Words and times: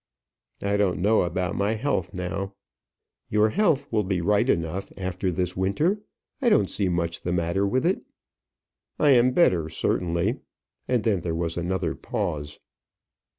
"I 0.63 0.77
don't 0.77 0.97
know 0.99 1.21
about 1.21 1.55
my 1.55 1.73
health 1.73 2.11
now." 2.11 2.55
"Your 3.29 3.49
health 3.49 3.85
will 3.91 4.03
be 4.03 4.19
right 4.19 4.49
enough 4.49 4.91
after 4.97 5.31
this 5.31 5.55
winter. 5.55 6.01
I 6.41 6.49
don't 6.49 6.71
see 6.71 6.89
much 6.89 7.21
the 7.21 7.31
matter 7.31 7.67
with 7.67 7.85
it." 7.85 8.01
"I 8.97 9.11
am 9.11 9.31
better, 9.31 9.69
certainly;" 9.69 10.39
and 10.87 11.03
then 11.03 11.19
there 11.19 11.35
was 11.35 11.55
another 11.55 11.93
pause. 11.93 12.57